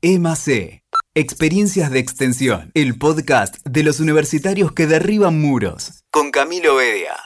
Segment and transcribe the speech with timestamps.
[0.00, 0.84] EMAC,
[1.14, 7.16] Experiencias de Extensión, el podcast de los universitarios que derriban muros, con Camilo Bedia.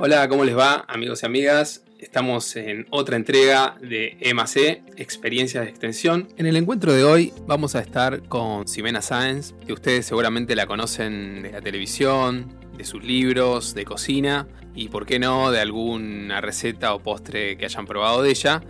[0.00, 1.84] Hola, ¿cómo les va, amigos y amigas?
[2.00, 6.26] Estamos en otra entrega de EMAC, Experiencias de Extensión.
[6.36, 10.66] En el encuentro de hoy vamos a estar con Ximena Sáenz, que ustedes seguramente la
[10.66, 16.40] conocen de la televisión, de sus libros, de cocina y, por qué no, de alguna
[16.40, 18.60] receta o postre que hayan probado de ella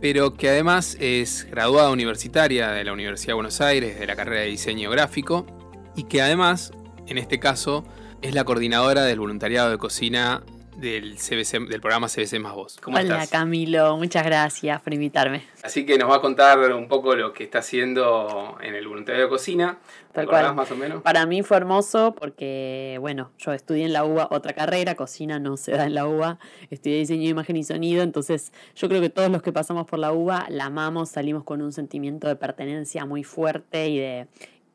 [0.00, 4.42] pero que además es graduada universitaria de la Universidad de Buenos Aires de la carrera
[4.42, 5.46] de diseño gráfico
[5.96, 6.72] y que además,
[7.06, 7.84] en este caso,
[8.22, 10.42] es la coordinadora del voluntariado de cocina
[10.78, 12.76] del, CBC, del programa CBC Más Voz.
[12.80, 15.42] ¿Cómo Hola Camilo, muchas gracias por invitarme.
[15.62, 19.26] Así que nos va a contar un poco lo que está haciendo en el voluntariado
[19.26, 19.78] de cocina.
[20.12, 20.54] Tal cual.
[20.54, 21.02] más o menos?
[21.02, 25.56] Para mí fue hermoso porque, bueno, yo estudié en la UBA otra carrera, cocina no
[25.56, 26.38] se da en la UBA,
[26.70, 29.98] estudié diseño de imagen y sonido, entonces yo creo que todos los que pasamos por
[29.98, 34.28] la UBA la amamos, salimos con un sentimiento de pertenencia muy fuerte y de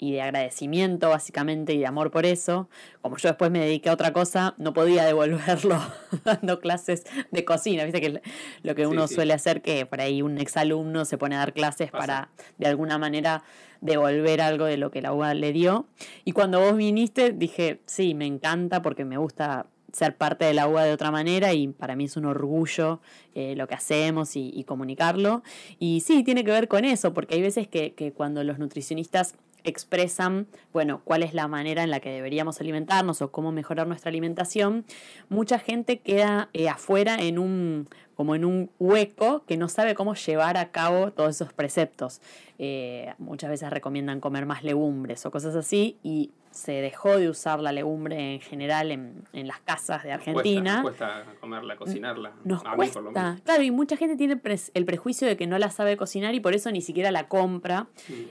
[0.04, 2.68] y de agradecimiento básicamente y de amor por eso.
[3.02, 5.80] Como yo después me dediqué a otra cosa, no podía devolverlo
[6.26, 7.86] dando clases de cocina.
[7.86, 8.22] Viste que
[8.64, 11.90] lo que uno suele hacer, que por ahí un exalumno se pone a dar clases
[11.90, 13.44] para de alguna manera
[13.80, 15.86] devolver algo de lo que la UBA le dio.
[16.26, 20.68] Y cuando vos viniste, dije, sí, me encanta porque me gusta ser parte de la
[20.68, 23.00] de otra manera y para mí es un orgullo
[23.36, 25.44] eh, lo que hacemos y, comunicarlo.
[25.80, 29.36] Y sí, tiene que ver con eso, porque hay veces que, que cuando los nutricionistas
[29.64, 34.10] expresan, bueno, cuál es la manera en la que deberíamos alimentarnos o cómo mejorar nuestra
[34.10, 34.86] alimentación,
[35.30, 40.16] mucha gente queda eh, afuera en un, como en un hueco que no sabe cómo
[40.16, 42.22] llevar a cabo todos esos preceptos.
[42.60, 47.60] Eh, muchas veces recomiendan comer más legumbres o cosas así y se dejó de usar
[47.60, 50.76] la legumbre en general en, las casas de Argentina.
[50.76, 52.32] Nos cuesta, comerla, cocinarla.
[52.44, 53.40] Nos cuesta.
[53.44, 54.40] Claro, y mucha gente tiene
[54.74, 57.88] el prejuicio de que no la sabe cocinar y por eso ni siquiera la compra.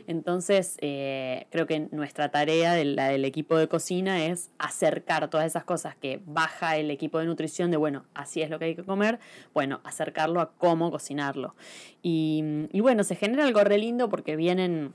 [0.07, 5.47] Entonces, eh, creo que nuestra tarea, de la del equipo de cocina, es acercar todas
[5.47, 8.75] esas cosas que baja el equipo de nutrición de, bueno, así es lo que hay
[8.77, 9.19] que comer,
[9.53, 11.55] bueno, acercarlo a cómo cocinarlo.
[12.03, 14.95] Y, y bueno, se genera algo re lindo porque vienen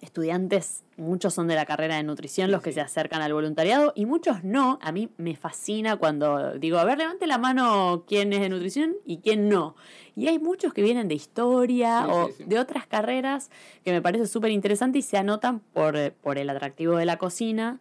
[0.00, 4.06] estudiantes, muchos son de la carrera de nutrición los que se acercan al voluntariado y
[4.06, 4.78] muchos no.
[4.80, 8.96] A mí me fascina cuando digo, a ver, levante la mano quién es de nutrición
[9.04, 9.74] y quién no.
[10.14, 13.50] Y hay muchos que vienen de historia o de otras carreras
[13.84, 17.80] que me parece súper interesante y se anotan por, por el atractivo de la cocina.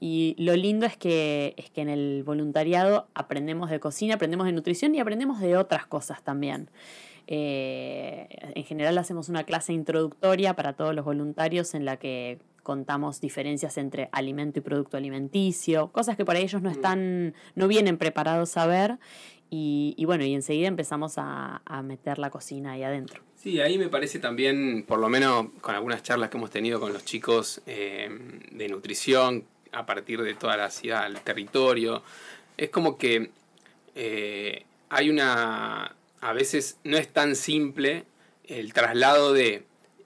[0.00, 4.52] Y lo lindo es que, es que en el voluntariado aprendemos de cocina, aprendemos de
[4.52, 6.70] nutrición y aprendemos de otras cosas también.
[7.30, 13.20] Eh, en general hacemos una clase introductoria para todos los voluntarios en la que contamos
[13.20, 16.72] diferencias entre alimento y producto alimenticio, cosas que para ellos no mm.
[16.72, 18.98] están, no vienen preparados a ver.
[19.50, 23.22] Y, bueno, y enseguida empezamos a, meter la cocina ahí adentro.
[23.34, 26.92] Sí, ahí me parece también, por lo menos con algunas charlas que hemos tenido con
[26.92, 28.10] los chicos eh,
[28.52, 32.02] de nutrición, a partir de toda la ciudad, el territorio,
[32.58, 33.30] es como que
[33.94, 38.04] eh, hay una a veces no es tan simple
[38.44, 39.64] el traslado de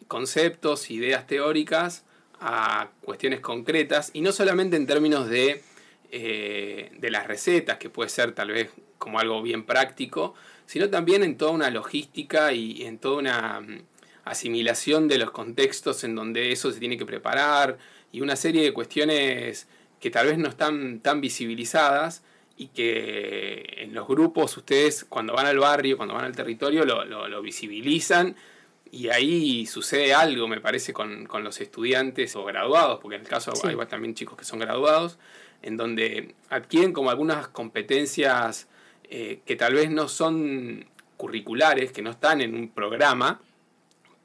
[0.08, 2.04] conceptos, ideas teóricas
[2.40, 5.62] a cuestiones concretas y no solamente en términos de,
[6.10, 10.34] eh, de las recetas, que puede ser tal vez como algo bien práctico,
[10.66, 13.82] sino también en toda una logística y en toda una mm,
[14.24, 17.78] asimilación de los contextos en donde eso se tiene que preparar
[18.10, 19.68] y una serie de cuestiones
[20.00, 22.22] que tal vez no están tan visibilizadas
[22.56, 27.42] y que en los grupos ustedes cuando van al barrio, cuando van al territorio, lo,
[27.42, 28.36] visibilizan
[28.90, 33.52] y ahí sucede algo, me parece, con, los estudiantes o graduados, porque en el caso
[33.64, 35.18] hay también chicos que son graduados,
[35.62, 38.69] en donde adquieren como algunas competencias
[39.04, 40.86] eh, que tal vez no son
[41.16, 43.40] curriculares, que no están en un programa,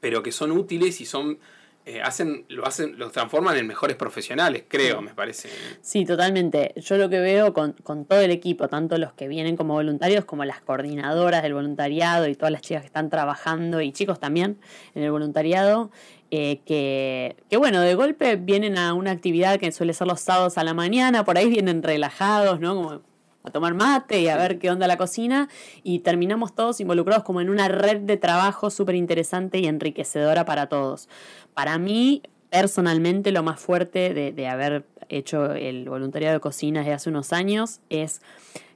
[0.00, 1.38] pero que son útiles y son
[1.88, 5.48] eh, hacen, lo hacen, los transforman en mejores profesionales, creo, me parece.
[5.80, 6.74] Sí, totalmente.
[6.76, 7.72] Yo lo que veo con,
[8.04, 12.34] todo el equipo, tanto los que vienen como voluntarios, como las coordinadoras del voluntariado y
[12.34, 14.58] todas las chicas que están trabajando, y chicos también
[14.94, 15.90] en el voluntariado,
[16.30, 20.58] eh, que, que, bueno, de golpe vienen a una actividad que suele ser los sábados
[20.58, 22.74] a la mañana, por ahí vienen relajados, ¿no?
[22.74, 23.00] Como
[23.48, 25.48] a tomar mate y a ver qué onda la cocina
[25.82, 30.68] y terminamos todos involucrados como en una red de trabajo súper interesante y enriquecedora para
[30.68, 31.08] todos.
[31.54, 37.10] Para mí, personalmente, lo más fuerte de, haber hecho el voluntariado de cocina desde hace
[37.10, 38.20] unos años es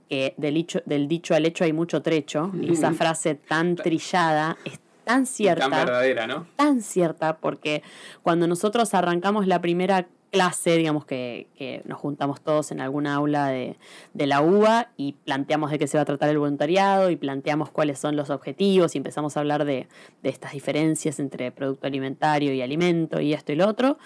[0.08, 2.50] que del, del dicho al hecho hay mucho trecho.
[2.60, 5.68] Y esa frase tan trillada es tan cierta.
[5.68, 6.46] Tan verdadera, ¿no?
[6.56, 7.82] Tan cierta, porque
[8.22, 13.76] cuando nosotros arrancamos la primera clase, digamos que, nos juntamos todos en alguna aula de,
[14.14, 17.99] la UBA y planteamos de qué se va a tratar el voluntariado y planteamos cuáles
[17.99, 19.88] son los objetivos y empezamos a hablar de,
[20.23, 23.99] estas diferencias entre producto alimentario y alimento y esto y lo otro.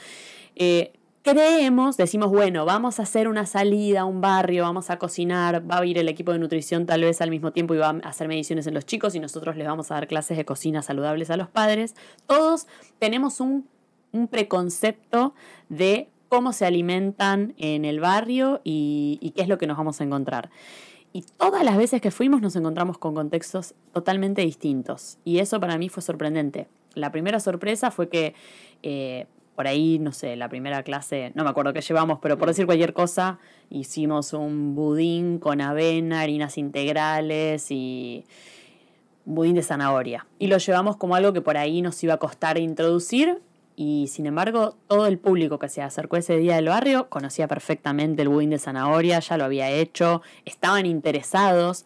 [0.57, 0.93] Eh,
[1.23, 5.79] creemos, decimos, bueno, vamos a hacer una salida a un barrio, vamos a cocinar, va
[5.79, 8.27] a ir el equipo de nutrición tal vez al mismo tiempo y va a hacer
[8.27, 11.37] mediciones en los chicos y nosotros les vamos a dar clases de cocina saludables a
[11.37, 11.95] los padres.
[12.27, 12.67] Todos
[12.99, 13.69] tenemos un,
[14.11, 15.33] un preconcepto
[15.69, 20.05] de cómo se alimentan en el barrio y, qué es lo que nos vamos a
[20.05, 20.51] encontrar.
[21.13, 25.19] Y todas las veces que fuimos nos encontramos con contextos totalmente distintos.
[25.25, 26.69] Y eso para mí fue sorprendente.
[26.95, 28.35] La primera sorpresa fue que
[28.83, 32.49] eh, por ahí, no sé, la primera clase, no me acuerdo qué llevamos, pero por
[32.49, 33.39] decir cualquier cosa,
[33.71, 38.27] hicimos un budín con avena, harinas integrales y
[39.25, 40.27] budín de zanahoria.
[40.39, 43.41] Y lo llevamos como algo que por ahí nos iba a costar introducir
[43.77, 48.23] y sin embargo todo el público que se acercó ese día del barrio conocía perfectamente
[48.23, 51.85] el budín de zanahoria, ya lo había hecho, estaban interesados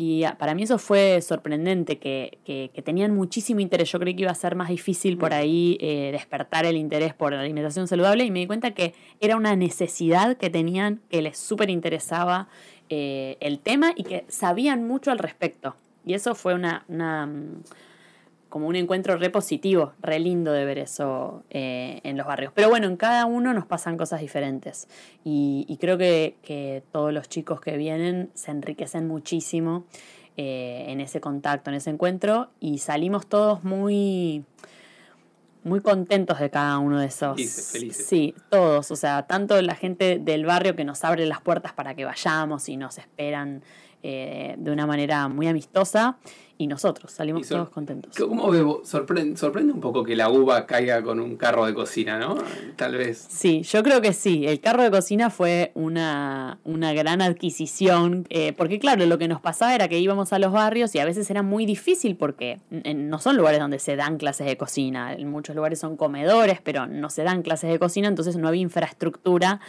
[0.00, 3.90] y para mí eso fue sorprendente, que, que, tenían muchísimo interés.
[3.90, 7.32] Yo creí que iba a ser más difícil por ahí eh, despertar el interés por
[7.32, 11.36] la alimentación saludable y me di cuenta que era una necesidad que tenían, que les
[11.36, 12.46] súper interesaba
[12.90, 15.74] eh, el tema y que sabían mucho al respecto.
[16.06, 17.28] Y eso fue una, una
[18.48, 22.52] como un encuentro re positivo, re lindo de ver eso eh, en los barrios.
[22.54, 24.88] Pero bueno, en cada uno nos pasan cosas diferentes
[25.24, 29.84] y, creo que, todos los chicos que vienen se enriquecen muchísimo
[30.36, 34.44] eh, en ese contacto, en ese encuentro y salimos todos muy
[35.64, 37.34] muy contentos de cada uno de esos.
[37.34, 38.06] Felices, felices.
[38.06, 38.90] Sí, todos.
[38.90, 42.68] O sea, tanto la gente del barrio que nos abre las puertas para que vayamos
[42.68, 43.62] y nos esperan
[44.02, 46.18] eh, de una manera muy amistosa
[46.58, 48.14] y nosotros salimos todos contentos.
[48.18, 48.82] ¿Cómo veo?
[48.84, 52.36] Sorprende, sorprende un poco que la uva caiga con un carro de cocina, ¿no?
[52.74, 53.26] Tal vez.
[53.28, 54.44] Sí, yo creo que sí.
[54.46, 59.40] El carro de cocina fue una, una gran adquisición, eh, porque claro, lo que nos
[59.40, 63.20] pasaba era que íbamos a los barrios y a veces era muy difícil porque no
[63.20, 65.14] son lugares donde se dan clases de cocina.
[65.14, 68.62] En muchos lugares son comedores, pero no se dan clases de cocina, entonces no había
[68.62, 69.60] infraestructura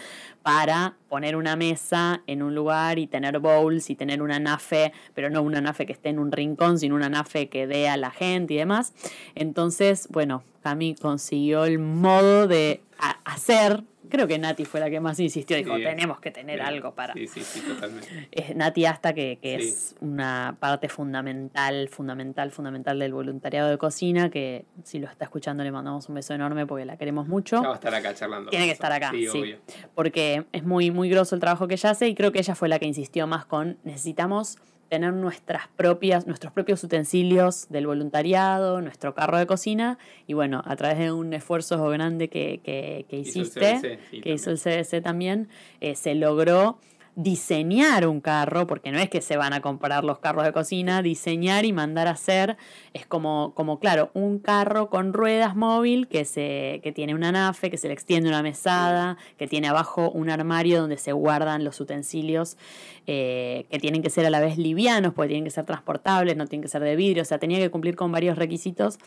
[0.42, 5.30] para poner una mesa en un lugar y tener bowls y tener una nafe, pero
[5.30, 8.12] no una nafe que esté en un rincón, sin una nafe que dé a la
[8.12, 8.94] gente y demás.
[9.36, 12.82] Entonces, bueno, Cami consiguió el modo de
[13.26, 17.14] hacer Creo que Nati fue la que más insistió, dijo, tenemos que tener algo para...
[17.14, 18.28] Sí, sí, sí, totalmente.
[18.32, 24.66] Es Nati hasta que, es una parte fundamental, fundamental, fundamental del voluntariado de cocina, que
[24.84, 27.62] si lo está escuchando le mandamos un beso enorme porque la queremos mucho.
[27.62, 28.50] Ya va a estar acá charlando.
[28.50, 29.56] Tiene que estar acá, sí,
[29.94, 32.68] porque es muy, muy grosso el trabajo que ella hace y creo que ella fue
[32.68, 34.58] la que insistió más con necesitamos
[34.90, 39.98] tener nuestras propias, nuestros propios utensilios del voluntariado, nuestro carro de cocina,
[40.28, 44.58] y bueno, a través de un esfuerzo grande que, que, que hiciste, que hizo el
[44.58, 45.48] CDC también,
[45.80, 46.80] eh, se logró
[47.22, 51.02] diseñar un carro, porque no es que se van a comprar los carros de cocina,
[51.02, 52.56] diseñar y mandar a hacer
[52.94, 57.70] es como, como claro, un carro con ruedas móvil que, se, que tiene una nafe,
[57.70, 61.82] que se le extiende una mesada, que tiene abajo un armario donde se guardan los
[61.82, 62.58] utensilios
[63.06, 66.48] eh, que tienen que ser a la vez livianos, porque tienen que ser transportables, no
[66.48, 68.98] tienen que ser de vidrio, o sea, tenía que cumplir con varios requisitos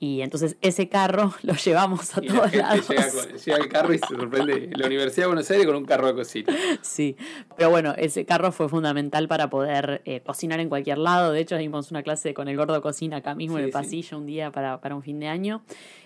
[0.00, 2.88] y entonces ese carro lo llevamos a todos lados.
[2.88, 6.14] Llega, el carro y se sorprende la Universidad de Buenos Aires con un carro de
[6.14, 6.54] cocina.
[6.82, 7.16] Sí,
[7.56, 11.32] pero bueno, ese carro fue fundamental para poder eh, cocinar en cualquier lado.
[11.32, 14.26] De hecho, dimos una clase con el gordo cocina acá mismo en el pasillo un
[14.26, 15.62] día para, un fin de año.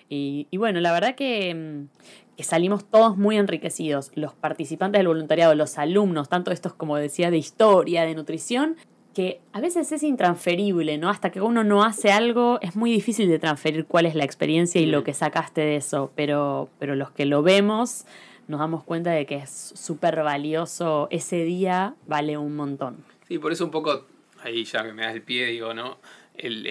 [0.08, 4.10] Y, bueno, la verdad que, mm, que, salimos todos muy enriquecidos.
[4.14, 8.76] Los participantes del voluntariado, los alumnos, tanto estos como decía de historia, de nutrición,
[9.14, 11.08] que a veces es intransferible, ¿no?
[11.08, 14.80] Hasta que uno no hace algo, es muy difícil de transferir cuál es la experiencia
[14.80, 18.04] y lo que sacaste de eso, pero, pero los que lo vemos
[18.48, 23.04] nos damos cuenta de que es súper valioso, ese día vale un montón.
[23.28, 24.06] Sí, por eso un poco,
[24.42, 25.98] ahí ya que me das el pie, digo, ¿no?
[26.34, 26.66] El,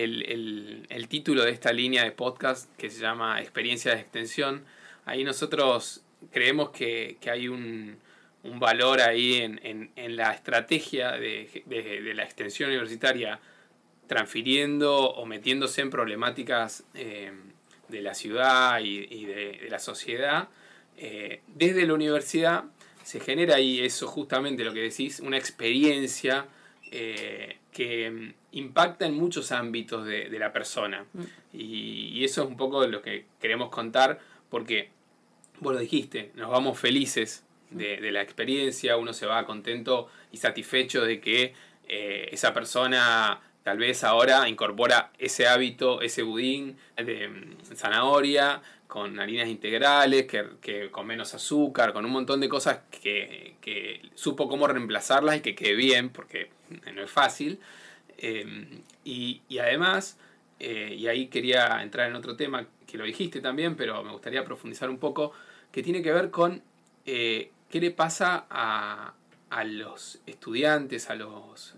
[0.89, 4.63] el título de esta línea de podcast que se llama Experiencia de Extensión,
[5.05, 7.97] ahí nosotros creemos que, que hay un
[8.43, 13.39] un valor ahí en, la estrategia de, la extensión universitaria,
[14.07, 17.31] transfiriendo o metiéndose en problemáticas eh,
[17.87, 20.49] de la ciudad y, de, la sociedad.
[20.97, 22.65] Eh, desde la universidad
[23.03, 26.45] se genera ahí eso justamente lo que decís, una experiencia
[26.91, 31.05] eh, que impacta en muchos ámbitos de, la persona.
[31.13, 31.21] Mm.
[31.53, 34.19] Y, y, eso es un poco de lo que queremos contar,
[34.49, 34.89] porque
[35.59, 41.03] vos lo dijiste, nos vamos felices de, la experiencia, uno se va contento y satisfecho
[41.03, 41.53] de que
[41.87, 49.19] eh, esa persona tal vez ahora incorpora ese hábito, ese budín de mm, zanahoria con
[49.21, 53.55] harinas integrales, que, con menos azúcar, con un montón de cosas que,
[54.15, 56.49] supo cómo reemplazarlas y que quede bien, porque
[56.93, 57.57] no es fácil.
[58.17, 60.19] Eh, y, además,
[60.59, 64.43] eh, y ahí quería entrar en otro tema que lo dijiste también, pero me gustaría
[64.43, 65.31] profundizar un poco,
[65.71, 66.61] que tiene que ver con
[67.05, 69.13] eh, qué le pasa a,
[69.49, 71.75] a, los estudiantes, a los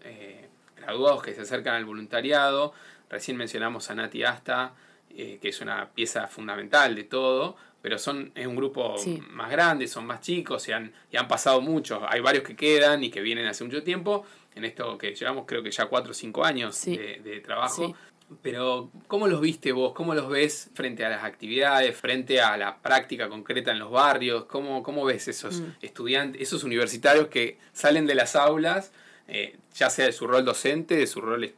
[0.76, 2.74] graduados que se acercan al voluntariado.
[3.10, 4.74] Recién mencionamos a Nati Asta,
[5.10, 8.96] eh, que es una pieza fundamental de todo, pero son, es un grupo
[9.30, 12.02] más grande, son más chicos y han, y han pasado muchos.
[12.08, 15.62] Hay varios que quedan y que vienen hace mucho tiempo, en esto que llevamos creo
[15.62, 17.96] que ya 4 o 5 años de, trabajo.
[18.42, 19.94] Pero, ¿cómo los viste vos?
[19.94, 24.46] ¿Cómo los ves frente a las actividades, frente a la práctica concreta en los barrios?
[24.46, 25.66] ¿Cómo, cómo ves esos mm.
[25.82, 28.92] estudiantes, esos universitarios que salen de las aulas,
[29.28, 31.54] eh, ya sea de su rol docente, de su rol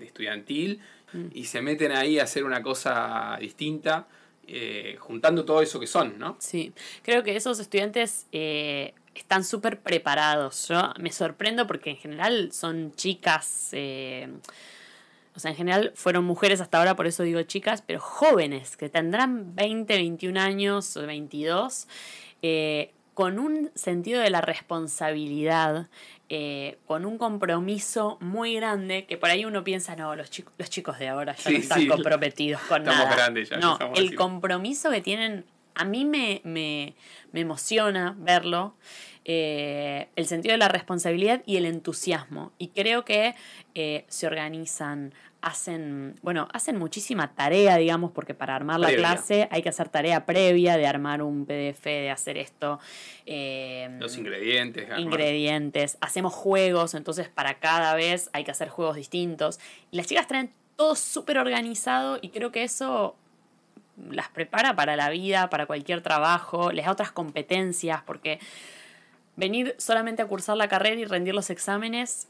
[0.00, 0.80] estudiantil,
[1.12, 1.26] Mm.
[1.32, 4.06] y se meten ahí a hacer una cosa distinta,
[4.46, 6.36] eh, juntando todo eso que son, ¿no?
[6.40, 6.72] Sí,
[7.02, 10.68] creo que esos estudiantes eh, están súper preparados.
[10.68, 13.70] Yo me sorprendo porque en general son chicas.
[13.72, 14.28] Eh,
[15.34, 18.88] o sea, en general fueron mujeres hasta ahora, por eso digo chicas, pero jóvenes, que
[18.88, 21.86] tendrán 20, 21 años o 22,
[23.14, 25.88] con un sentido de la responsabilidad,
[26.30, 30.70] eh, con un compromiso muy grande, que por ahí uno piensa, no, los, chicos los
[30.70, 33.14] chicos de ahora ya no están comprometidos con nada.
[33.14, 35.44] Grandes ya, no, el compromiso que tienen,
[35.74, 36.94] a mí me, me,
[37.32, 38.74] me emociona verlo.
[39.32, 42.50] Eh, el sentido de la responsabilidad y el entusiasmo.
[42.58, 43.36] Y creo que
[43.76, 49.62] eh, se organizan, hacen, bueno, hacen muchísima tarea, digamos, porque para armar la clase hay
[49.62, 52.80] que hacer tarea previa de armar un PDF, de hacer esto.
[53.24, 54.88] Eh, Los ingredientes.
[54.98, 55.96] Ingredientes.
[56.00, 59.60] Hacemos juegos, entonces para cada vez hay que hacer juegos distintos.
[59.92, 63.14] Y las chicas traen todo súper organizado y creo que eso
[64.10, 68.40] las prepara para la vida, para cualquier trabajo, les da otras competencias, porque
[69.40, 72.28] venir solamente a cursar la carrera y rendir los exámenes,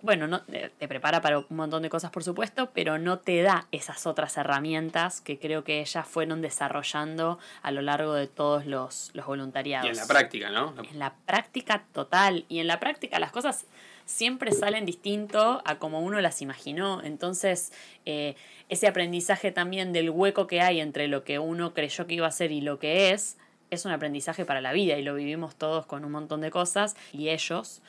[0.00, 3.66] bueno, no, te prepara para un montón de cosas, por supuesto, pero no te da
[3.72, 9.10] esas otras herramientas que creo que ellas fueron desarrollando a lo largo de todos los,
[9.14, 9.86] los voluntariados.
[9.86, 10.74] Y en la práctica, ¿no?
[10.90, 12.44] En la práctica total.
[12.48, 13.66] Y en la práctica las cosas
[14.04, 17.02] siempre salen distinto a como uno las imaginó.
[17.02, 17.72] Entonces,
[18.04, 18.36] eh,
[18.68, 22.32] ese aprendizaje también del hueco que hay entre lo que uno creyó que iba a
[22.32, 23.38] ser y lo que es,
[23.70, 26.96] es un aprendizaje para la vida y lo vivimos todos con un montón de cosas
[27.12, 27.82] y ellos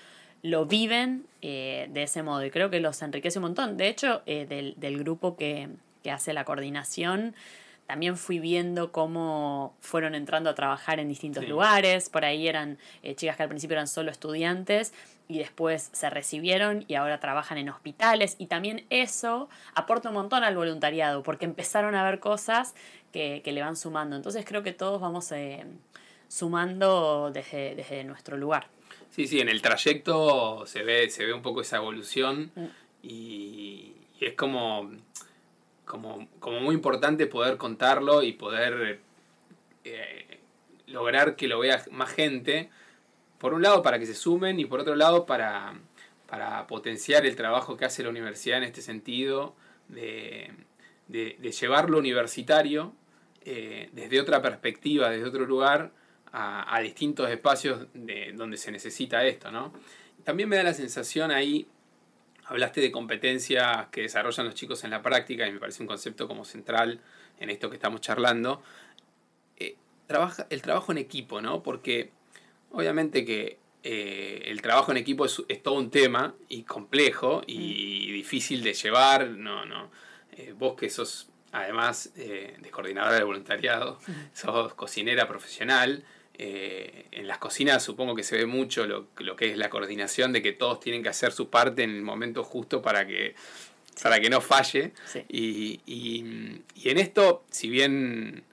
[0.43, 3.77] lo viven eh, de ese modo y creo que los enriquece un montón.
[3.77, 5.69] De hecho, eh, del, grupo que,
[6.12, 7.36] hace la coordinación,
[7.86, 12.10] también fui viendo cómo fueron entrando a trabajar en distintos lugares.
[12.10, 14.93] Por ahí eran eh, chicas que al principio eran solo estudiantes
[15.27, 18.36] y después se recibieron y ahora trabajan en hospitales.
[18.39, 22.74] Y también eso aporta un montón al voluntariado porque empezaron a ver cosas
[23.43, 24.15] que, le van sumando.
[24.15, 25.65] Entonces creo que todos vamos eh,
[26.27, 28.67] sumando desde, nuestro lugar.
[29.09, 32.65] Sí, sí, en el trayecto se ve, se ve un poco esa evolución mm.
[33.03, 34.91] y, es como,
[35.86, 36.27] como,
[36.62, 39.00] muy importante poder contarlo y poder
[39.83, 40.39] eh,
[40.88, 42.69] lograr que lo vea más gente.
[43.38, 45.79] Por un lado para que se sumen y por otro lado para,
[46.27, 49.55] para potenciar el trabajo que hace la universidad en este sentido
[49.88, 50.51] de,
[51.07, 52.93] de, llevar lo universitario
[53.50, 55.94] eh, desde otra perspectiva, desde otro lugar,
[56.34, 59.51] a, distintos espacios de, donde se necesita esto.
[59.51, 59.72] ¿no?
[60.25, 61.66] También me da la sensación ahí,
[62.44, 66.27] hablaste de competencias que desarrollan los chicos en la práctica y me parece un concepto
[66.27, 67.00] como central
[67.39, 68.62] en esto que estamos charlando.
[69.56, 69.77] Eh,
[70.08, 71.63] trabaja, el trabajo en equipo, ¿no?
[71.63, 72.12] Porque
[72.72, 78.10] obviamente que eh, el trabajo en equipo es, es, todo un tema y complejo y
[78.10, 78.13] mm.
[78.13, 79.30] difícil de llevar.
[79.30, 79.89] No, no.
[80.34, 84.00] Eh, vos que sos, además eh, de coordinadora de voluntariado,
[84.34, 86.04] sos cocinera profesional.
[86.40, 90.44] Eh, en las cocinas supongo que se ve mucho lo, que es la coordinación de
[90.44, 93.34] que todos tienen que hacer su parte en el momento justo para que,
[94.04, 94.92] para que no falle.
[95.28, 98.44] Y, y, en esto, si bien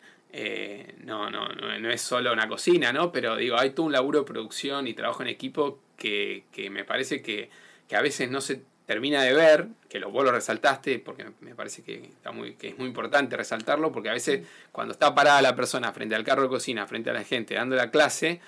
[1.05, 3.13] no, no, no, es solo una cocina, ¿no?
[3.13, 6.85] Pero digo, hay todo un laburo de producción y trabajo en equipo que, que me
[6.85, 7.51] parece que,
[7.87, 11.55] que, a veces no se termina de ver, que lo, vos lo resaltaste, porque me
[11.55, 15.41] parece que, está muy, que es muy importante resaltarlo, porque a veces cuando está parada
[15.41, 18.41] la persona frente al carro de cocina, frente a la gente, dando la clase,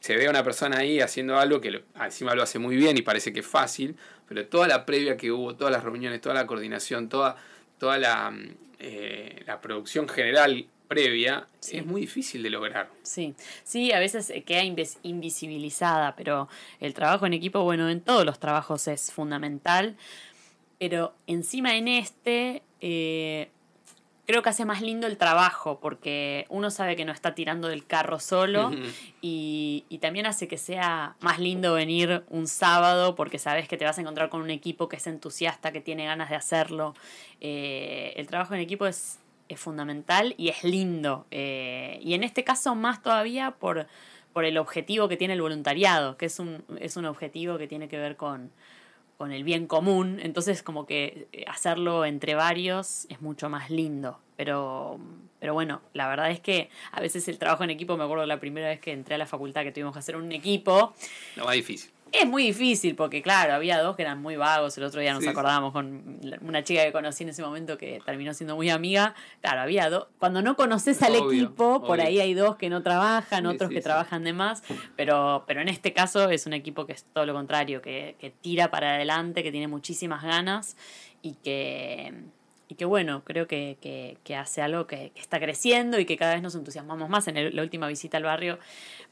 [0.00, 3.02] se ve a una persona ahí haciendo algo que encima lo hace muy bien y
[3.02, 3.96] parece que es fácil,
[4.28, 7.36] pero toda la previa que hubo, todas las reuniones, toda la coordinación, toda,
[7.78, 8.32] toda la,
[8.78, 12.90] eh, la producción general previa es muy difícil de lograr.
[13.02, 14.62] Sí, sí, a veces queda
[15.02, 16.48] invisibilizada, pero
[16.80, 19.96] el trabajo en equipo, bueno, en todos los trabajos es fundamental,
[20.78, 23.50] pero encima en este, eh,
[24.28, 27.86] creo que hace más lindo el trabajo, porque uno sabe que no está tirando del
[27.86, 28.70] carro solo
[29.22, 33.98] y, también hace que sea más lindo venir un sábado porque sabes que te vas
[33.98, 36.94] a encontrar con un equipo que es entusiasta, que tiene ganas de hacerlo.
[37.40, 39.18] Eh, el trabajo en equipo es,
[39.48, 41.26] es fundamental y es lindo.
[41.30, 43.86] Eh, y en este caso más todavía por,
[44.32, 47.88] por el objetivo que tiene el voluntariado, que es un, es un objetivo que tiene
[47.88, 48.50] que ver con,
[49.18, 54.20] con el bien común, entonces como que eh, hacerlo entre varios es mucho más lindo.
[54.36, 55.00] Pero,
[55.40, 58.38] pero bueno, la verdad es que a veces el trabajo en equipo, me acuerdo la
[58.38, 60.94] primera vez que entré a la facultad que tuvimos que hacer un equipo.
[61.34, 61.90] Lo más difícil.
[62.12, 64.76] Es muy difícil porque, claro, había dos que eran muy vagos.
[64.78, 68.32] El otro día nos acordábamos con una chica que conocí en ese momento que terminó
[68.34, 69.14] siendo muy amiga.
[69.40, 70.08] Claro, había dos.
[70.18, 74.24] Cuando no conoces al equipo, por ahí hay dos que no trabajan, otros que trabajan
[74.24, 74.62] de más.
[74.96, 78.30] Pero, pero en este caso es un equipo que es todo lo contrario, que, que
[78.30, 80.76] tira para adelante, que tiene muchísimas ganas
[81.22, 82.14] y que
[82.68, 83.78] y que bueno, creo que,
[84.22, 87.26] que, hace algo que, está creciendo y que cada vez nos entusiasmamos más.
[87.26, 88.58] En la última visita al barrio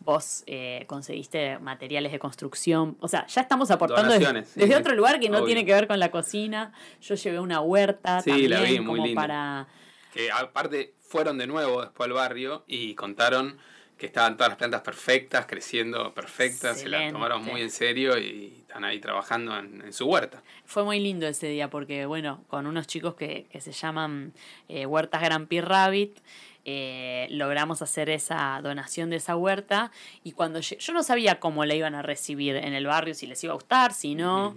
[0.00, 5.30] vos eh, conseguiste materiales de construcción, o sea, ya estamos aportando desde, otro lugar que
[5.30, 6.72] no tiene que ver con la cocina.
[7.00, 9.66] Yo llevé una huerta también la vi, muy como para...
[10.12, 13.58] Que aparte fueron de nuevo después al barrio y contaron
[13.96, 18.58] que estaban todas las plantas perfectas, creciendo perfectas, se las tomaron muy en serio y
[18.60, 20.42] están ahí trabajando en, su huerta.
[20.66, 24.34] Fue muy lindo ese día porque, bueno, con unos chicos que, se llaman
[24.68, 26.18] eh, Huertas Grand Prix Rabbit,
[26.66, 29.92] eh, logramos hacer esa donación de esa huerta
[30.24, 33.42] y cuando yo, no sabía cómo la iban a recibir en el barrio, si les
[33.44, 34.56] iba a gustar, si no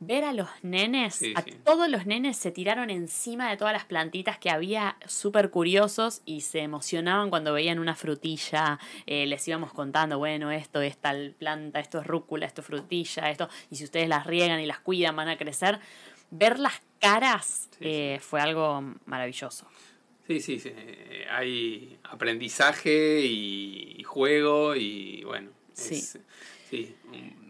[0.00, 4.38] ver a los nenes, a todos los nenes se tiraron encima de todas las plantitas
[4.38, 10.18] que había, súper curiosos y se emocionaban cuando veían una frutilla, eh, les íbamos contando,
[10.18, 14.08] bueno, esto es tal planta, esto es rúcula, esto es frutilla, esto, y si ustedes
[14.08, 15.80] las riegan y las cuidan van a crecer.
[16.30, 19.68] Ver las caras eh, fue algo maravilloso.
[20.26, 20.72] Sí, sí, sí,
[21.30, 26.18] hay aprendizaje y juego y bueno, es,
[26.70, 26.96] sí,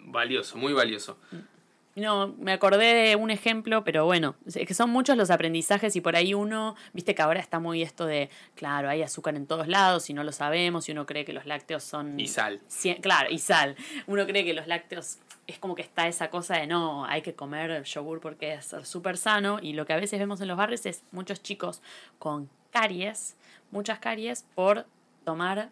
[0.06, 1.18] valioso, muy valioso.
[1.30, 1.53] Mm.
[1.96, 6.00] No, me acordé de un ejemplo, pero bueno, es que son muchos los aprendizajes y
[6.00, 9.68] por ahí uno, viste que ahora está muy esto de, claro, hay azúcar en todos
[9.68, 12.18] lados y no lo sabemos y uno cree que los lácteos son...
[12.18, 12.60] Y sal.
[13.00, 13.76] claro, y sal.
[14.08, 17.34] Uno cree que los lácteos es como que está esa cosa de no, hay que
[17.34, 20.86] comer yogur porque es súper sano y lo que a veces vemos en los barrios
[20.86, 21.80] es muchos chicos
[22.18, 23.36] con caries,
[23.70, 24.86] muchas caries por
[25.24, 25.70] tomar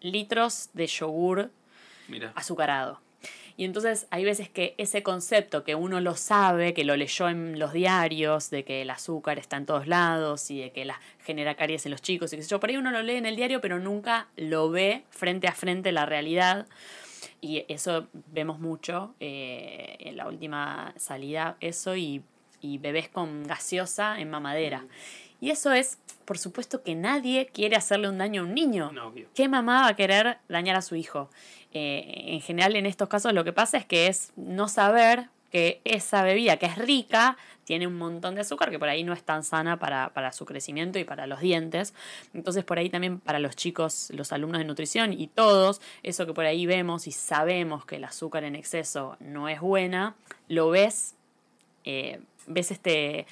[0.00, 1.50] litros de yogur
[2.34, 3.00] azucarado.
[3.56, 7.58] Y entonces hay veces que ese concepto que uno lo sabe, que lo leyó en
[7.58, 11.54] los diarios, de que el azúcar está en todos lados y de que la, genera
[11.54, 13.36] caries en los chicos y qué sé yo, por ahí uno lo lee en el
[13.36, 16.66] diario, pero nunca lo ve frente a frente la realidad.
[17.40, 22.22] Y eso vemos mucho eh, en la última salida, eso y,
[22.60, 24.84] y bebés con gaseosa en mamadera.
[25.40, 28.90] Y eso es, por supuesto, que nadie quiere hacerle un daño a un niño.
[29.34, 31.28] ¿Qué mamá va a querer dañar a su hijo?
[31.72, 35.82] Eh, en general en estos casos lo que pasa es que es no saber que
[35.84, 39.22] esa bebida que es rica tiene un montón de azúcar que por ahí no es
[39.22, 41.92] tan sana para, para, su crecimiento y para los dientes.
[42.32, 46.32] Entonces por ahí también para los chicos, los alumnos de nutrición y todos, eso que
[46.32, 50.14] por ahí vemos y sabemos que el azúcar en exceso no es buena,
[50.48, 51.14] lo ves,
[51.84, 53.26] eh, ves este,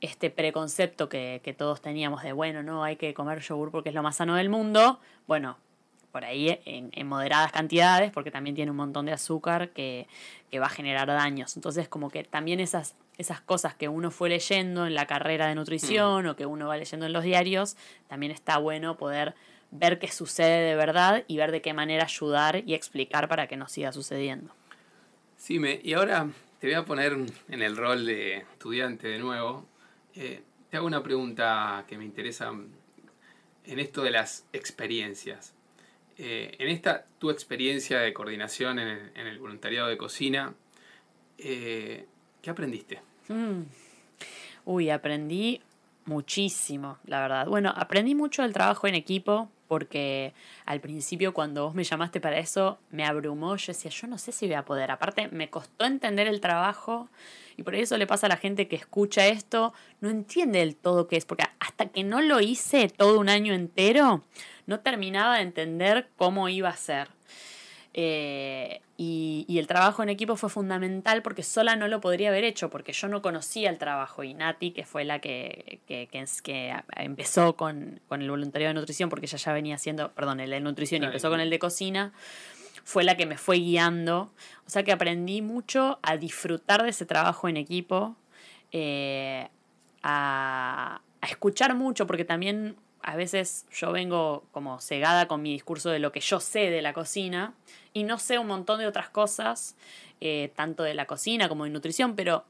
[0.00, 3.94] este preconcepto que, que todos teníamos de, bueno, no, hay que comer yogur porque es
[3.94, 5.00] lo más sano del mundo.
[5.26, 5.58] Bueno,
[6.12, 10.06] por ahí en, moderadas cantidades, porque también tiene un montón de azúcar que,
[10.58, 11.56] va a generar daños.
[11.56, 15.54] Entonces, como que también esas, esas cosas que uno fue leyendo en la carrera de
[15.54, 16.28] nutrición mm.
[16.30, 17.76] o que uno va leyendo en los diarios,
[18.08, 19.34] también está bueno poder
[19.70, 23.56] ver qué sucede de verdad y ver de qué manera ayudar y explicar para que
[23.56, 24.52] no siga sucediendo.
[25.36, 27.16] Sí, me, y ahora te voy a poner
[27.48, 29.66] en el rol de estudiante de nuevo.
[30.18, 32.50] Eh, te hago una pregunta que me interesa
[33.64, 35.54] en esto de las experiencias.
[36.16, 40.54] Eh, en esta tu experiencia de coordinación en el, voluntariado de cocina,
[41.38, 42.04] eh,
[42.42, 43.00] ¿qué aprendiste?
[43.28, 43.62] Mm.
[44.64, 45.60] Uy, aprendí
[46.04, 47.46] muchísimo, la verdad.
[47.46, 50.32] Bueno, aprendí mucho del trabajo en equipo porque
[50.64, 54.32] al principio cuando vos me llamaste para eso me abrumó, yo decía, yo no sé
[54.32, 54.90] si voy a poder.
[54.90, 57.08] Aparte, me costó entender el trabajo
[57.58, 61.08] y por eso le pasa a la gente que escucha esto, no entiende del todo
[61.08, 64.22] qué es, porque hasta que no lo hice todo un año entero,
[64.66, 67.08] no terminaba de entender cómo iba a ser.
[67.94, 72.68] Eh, y, el trabajo en equipo fue fundamental porque sola no lo podría haber hecho,
[72.68, 74.24] porque yo no conocía el trabajo.
[74.24, 79.26] Y Nati, que fue la que, que, que, empezó con, el voluntariado de nutrición, porque
[79.26, 82.12] ella ya venía haciendo, perdón, el de nutrición y empezó con el de cocina,
[82.84, 84.32] fue la que me fue guiando.
[84.66, 88.16] O sea que aprendí mucho a disfrutar de ese trabajo en equipo,
[88.72, 89.48] eh,
[90.02, 95.90] a, a escuchar mucho, porque también a veces yo vengo como cegada con mi discurso
[95.90, 97.54] de lo que yo sé de la cocina
[97.92, 99.76] y no sé un montón de otras cosas,
[100.20, 102.44] eh, tanto de la cocina como de nutrición, pero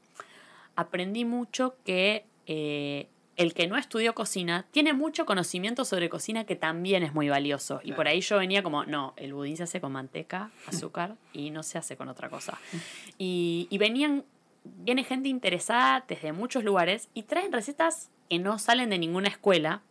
[0.75, 6.57] aprendí mucho que eh, el que no estudió cocina tiene mucho conocimiento sobre cocina que
[6.57, 7.79] también es muy valioso.
[7.83, 11.49] Y por ahí yo venía como, no, el budín se hace con manteca, azúcar y
[11.51, 12.59] no se hace con otra cosa.
[13.17, 14.23] Y, y venían,
[14.63, 19.81] viene gente interesada desde muchos lugares y traen recetas que no salen de ninguna escuela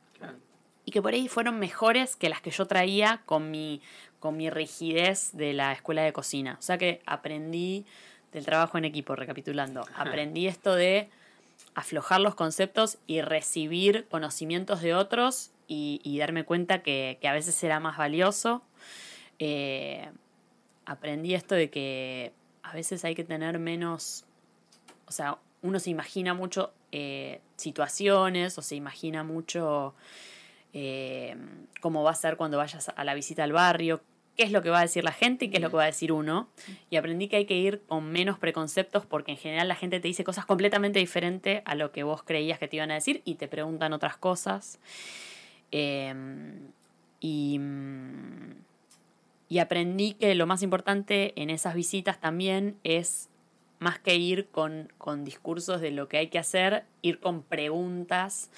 [0.88, 3.82] y que por ahí fueron mejores que las que yo traía con mi,
[4.20, 6.56] con mi rigidez de la escuela de cocina.
[6.58, 7.84] O sea que aprendí
[8.32, 11.10] del trabajo en equipo, recapitulando, aprendí esto de
[11.74, 17.80] aflojar los conceptos y recibir conocimientos de otros y, darme cuenta que, a veces era
[17.80, 18.62] más valioso.
[19.38, 20.08] Eh,
[20.86, 24.24] aprendí esto de que a veces hay que tener menos,
[25.06, 29.94] o sea, uno se imagina mucho eh, situaciones o se imagina mucho
[30.72, 31.36] eh,
[31.80, 34.02] cómo va a ser cuando vayas a la visita al barrio,
[34.38, 35.82] qué es lo que va a decir la gente y qué es lo que va
[35.82, 36.48] a decir uno.
[36.90, 40.06] Y aprendí que hay que ir con menos preconceptos porque en general la gente te
[40.06, 43.34] dice cosas completamente diferentes a lo que vos creías que te iban a decir y
[43.34, 44.78] te preguntan otras cosas.
[45.72, 46.68] Em,
[47.20, 47.60] y,
[49.48, 53.28] y aprendí que lo más importante en esas visitas también es
[53.80, 58.50] más que ir con, con discursos de lo que hay que hacer, ir con preguntas,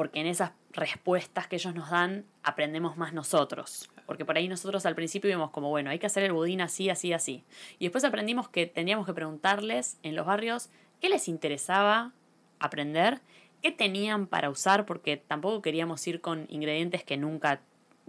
[0.00, 3.90] porque en esas respuestas que ellos nos dan aprendemos más nosotros.
[4.06, 6.88] Porque por ahí nosotros al principio vimos como, bueno, hay que hacer el budín así,
[6.88, 7.44] así, así.
[7.78, 10.70] Y después aprendimos que teníamos que preguntarles en los barrios
[11.02, 12.12] qué les interesaba
[12.60, 13.20] aprender,
[13.60, 17.60] qué tenían para usar, porque tampoco queríamos ir con ingredientes que nunca,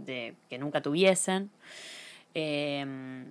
[0.06, 1.51] que nunca tuviesen.
[2.34, 3.25] Em,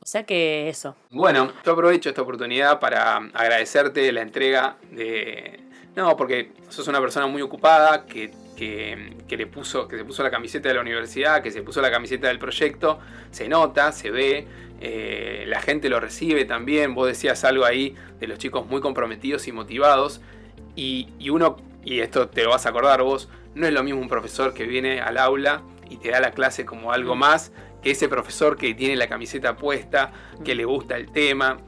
[0.00, 0.96] o sea que eso.
[1.10, 5.55] Bueno, yo aprovecho esta oportunidad para agradecerte la entrega de...
[5.96, 10.30] No, porque sos una persona muy ocupada, que que, le puso, que se puso la
[10.30, 12.98] camiseta de la universidad, que se puso la camiseta del proyecto,
[13.30, 14.46] se nota, se ve,
[14.80, 16.94] eh, la gente lo recibe también.
[16.94, 20.20] Vos decías algo ahí de los chicos muy comprometidos y motivados.
[20.74, 24.08] Y, uno, y esto te lo vas a acordar vos, no es lo mismo un
[24.08, 27.18] profesor que viene al aula y te da la clase como algo mm.
[27.18, 30.12] más que ese profesor que tiene la camiseta puesta,
[30.44, 31.58] que le gusta el tema,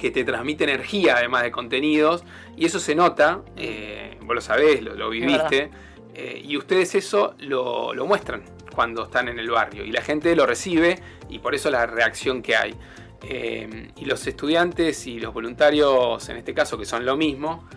[0.00, 2.24] que te transmite energía además de contenidos.
[2.56, 5.70] Y eso se nota, eh, vos lo sabés, lo, lo viviste.
[6.14, 8.42] Eh, y ustedes eso lo, muestran
[8.74, 12.42] cuando están en el barrio y la gente lo recibe y por eso la reacción
[12.42, 12.74] que hay.
[13.22, 17.68] Eh, y los estudiantes y los voluntarios, en este caso, que son lo mismo,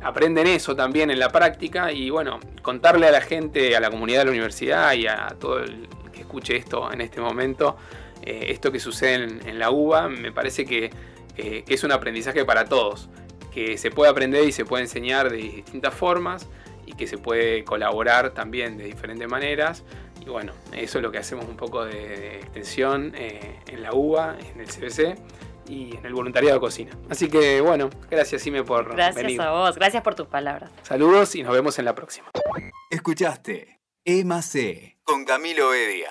[0.00, 4.20] aprenden eso también en la práctica y bueno, contarle a la gente, a la comunidad
[4.20, 7.76] de la universidad y a todo el que escuche esto en este momento,
[8.22, 10.90] esto que sucede en, la UBA, me parece que,
[11.36, 13.08] que es un aprendizaje para todos,
[13.50, 16.48] que se puede aprender y se puede enseñar de distintas formas
[16.86, 19.84] y que se puede colaborar también de diferentes maneras.
[20.20, 24.36] Y bueno, eso es lo que hacemos un poco de, extensión eh, en la UBA,
[24.52, 25.18] en el CBC
[25.68, 26.92] y en el voluntariado de cocina.
[27.08, 30.70] Así que bueno, gracias Sime por gracias a vos, gracias por tus palabras.
[30.82, 32.30] Saludos y nos vemos en la próxima.
[32.90, 36.10] Escuchaste Emma C con Camilo Edia.